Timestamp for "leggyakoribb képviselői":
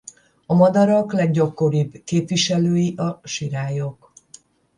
1.13-2.95